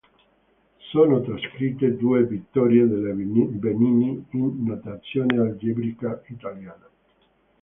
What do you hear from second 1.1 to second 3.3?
trascritte due vittorie della